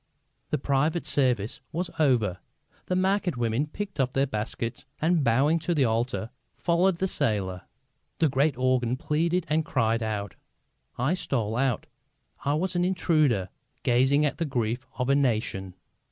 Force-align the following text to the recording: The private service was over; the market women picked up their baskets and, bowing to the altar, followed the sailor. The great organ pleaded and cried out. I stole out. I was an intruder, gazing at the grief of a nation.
The 0.49 0.57
private 0.57 1.05
service 1.05 1.61
was 1.71 1.91
over; 1.99 2.39
the 2.87 2.95
market 2.95 3.37
women 3.37 3.67
picked 3.67 3.99
up 3.99 4.13
their 4.13 4.25
baskets 4.25 4.83
and, 4.99 5.23
bowing 5.23 5.59
to 5.59 5.75
the 5.75 5.85
altar, 5.85 6.31
followed 6.55 6.95
the 6.97 7.07
sailor. 7.07 7.67
The 8.17 8.27
great 8.27 8.57
organ 8.57 8.97
pleaded 8.97 9.45
and 9.47 9.63
cried 9.63 10.01
out. 10.01 10.33
I 10.97 11.13
stole 11.13 11.55
out. 11.55 11.85
I 12.43 12.55
was 12.55 12.75
an 12.75 12.83
intruder, 12.83 13.49
gazing 13.83 14.25
at 14.25 14.39
the 14.39 14.45
grief 14.45 14.87
of 14.97 15.07
a 15.07 15.13
nation. 15.13 15.75